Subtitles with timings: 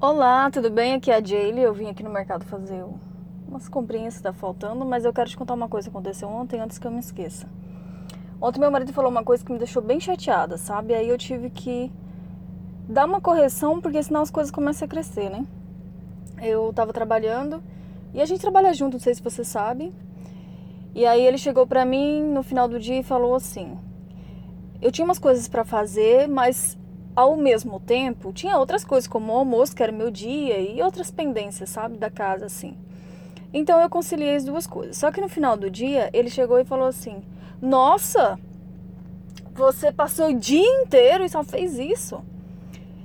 [0.00, 0.94] Olá, tudo bem?
[0.94, 1.62] Aqui é a Jaylee.
[1.62, 2.84] Eu vim aqui no mercado fazer
[3.48, 6.60] umas comprinhas que tá faltando, mas eu quero te contar uma coisa que aconteceu ontem
[6.60, 7.48] antes que eu me esqueça.
[8.40, 10.94] Ontem meu marido falou uma coisa que me deixou bem chateada, sabe?
[10.94, 11.90] Aí eu tive que
[12.88, 15.46] dar uma correção, porque senão as coisas começam a crescer, né?
[16.42, 17.62] Eu tava trabalhando
[18.12, 19.94] e a gente trabalha junto, não sei se você sabe.
[20.94, 23.78] E aí ele chegou pra mim no final do dia e falou assim:
[24.82, 26.76] Eu tinha umas coisas para fazer, mas
[27.14, 31.10] ao mesmo tempo, tinha outras coisas, como o almoço, que era meu dia, e outras
[31.10, 32.76] pendências, sabe, da casa, assim.
[33.52, 34.96] Então eu conciliei as duas coisas.
[34.96, 37.22] Só que no final do dia, ele chegou e falou assim:
[37.62, 38.38] Nossa,
[39.54, 42.20] você passou o dia inteiro e só fez isso.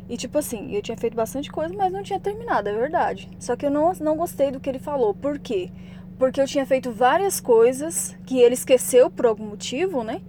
[0.10, 3.30] E tipo assim, eu tinha feito bastante coisa, mas não tinha terminado, é verdade.
[3.40, 5.14] Só que eu não, não gostei do que ele falou.
[5.14, 5.70] Por quê?
[6.18, 10.20] Porque eu tinha feito várias coisas que ele esqueceu por algum motivo, né?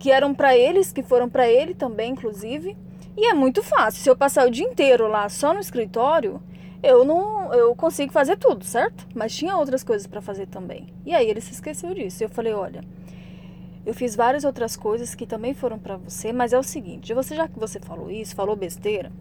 [0.00, 2.76] Que eram para eles, que foram para ele também, inclusive.
[3.16, 4.02] E é muito fácil.
[4.02, 6.42] Se eu passar o dia inteiro lá só no escritório,
[6.82, 9.06] eu não, eu consigo fazer tudo, certo?
[9.14, 10.86] Mas tinha outras coisas para fazer também.
[11.06, 12.22] E aí ele se esqueceu disso.
[12.22, 12.82] Eu falei, olha,
[13.86, 17.36] eu fiz várias outras coisas que também foram para você, mas é o seguinte, você
[17.36, 19.12] já que você falou isso, falou besteira,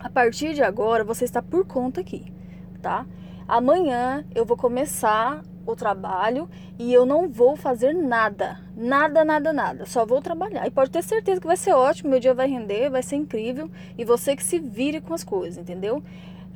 [0.00, 2.32] a partir de agora você está por conta aqui,
[2.80, 3.06] tá?
[3.46, 8.60] Amanhã eu vou começar o trabalho e eu não vou fazer nada.
[8.76, 9.86] Nada, nada, nada.
[9.86, 10.66] Só vou trabalhar.
[10.66, 13.70] E pode ter certeza que vai ser ótimo, meu dia vai render, vai ser incrível.
[13.96, 16.02] E você que se vire com as coisas, entendeu?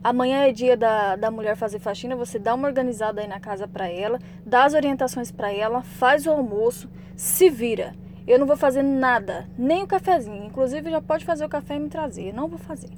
[0.03, 3.69] Amanhã é dia da, da mulher fazer faxina, você dá uma organizada aí na casa
[3.69, 7.95] para ela, dá as orientações para ela, faz o almoço, se vira.
[8.27, 10.45] Eu não vou fazer nada, nem o cafezinho.
[10.45, 12.33] Inclusive, já pode fazer o café e me trazer.
[12.33, 12.91] Não vou fazer.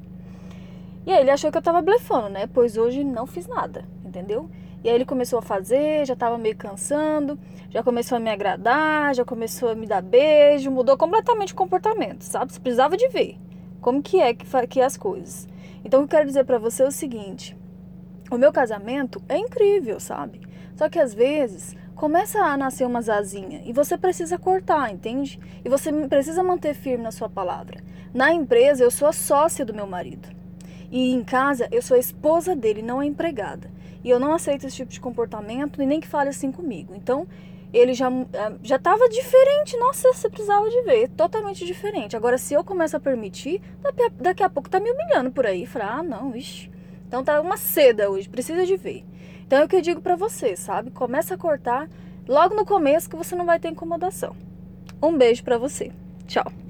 [1.04, 2.46] E aí ele achou que eu tava blefando, né?
[2.46, 4.48] Pois hoje não fiz nada, entendeu?
[4.84, 7.38] E aí ele começou a fazer, já estava meio cansando,
[7.70, 12.22] já começou a me agradar, já começou a me dar beijo, mudou completamente o comportamento,
[12.22, 12.52] sabe?
[12.52, 13.38] Você precisava de ver
[13.80, 15.48] como que é que, que é as coisas.
[15.84, 17.56] Então eu quero dizer para você é o seguinte:
[18.30, 20.40] o meu casamento é incrível, sabe?
[20.74, 25.38] Só que às vezes começa a nascer uma zazinha e você precisa cortar, entende?
[25.64, 27.80] E você precisa manter firme na sua palavra.
[28.12, 30.41] Na empresa eu sou a sócia do meu marido.
[30.92, 33.70] E em casa eu sou a esposa dele, não a empregada.
[34.04, 36.94] E eu não aceito esse tipo de comportamento e nem que fale assim comigo.
[36.94, 37.26] Então,
[37.72, 39.76] ele já eh, já estava diferente.
[39.78, 42.14] Nossa, você precisava de ver, totalmente diferente.
[42.14, 43.62] Agora, se eu começo a permitir,
[44.20, 45.64] daqui a pouco tá me humilhando por aí.
[45.64, 46.70] Falar, ah, não, ixi.
[47.08, 49.04] Então tá uma seda hoje, precisa de ver.
[49.46, 50.90] Então é o que eu digo para você, sabe?
[50.90, 51.88] Começa a cortar
[52.28, 54.36] logo no começo que você não vai ter incomodação.
[55.02, 55.90] Um beijo para você.
[56.26, 56.61] Tchau.